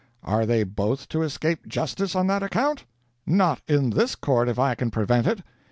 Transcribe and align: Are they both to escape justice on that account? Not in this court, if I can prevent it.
Are 0.23 0.47
they 0.47 0.63
both 0.63 1.07
to 1.09 1.21
escape 1.21 1.67
justice 1.67 2.15
on 2.15 2.25
that 2.25 2.41
account? 2.41 2.85
Not 3.27 3.61
in 3.67 3.91
this 3.91 4.15
court, 4.15 4.49
if 4.49 4.57
I 4.57 4.73
can 4.73 4.89
prevent 4.89 5.27
it. 5.27 5.43